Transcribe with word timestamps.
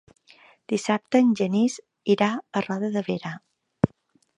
Dissabte 0.73 1.21
en 1.25 1.29
Genís 1.41 1.77
irà 2.17 2.33
a 2.39 2.67
Roda 2.71 2.91
de 2.97 3.09
Berà. 3.13 3.39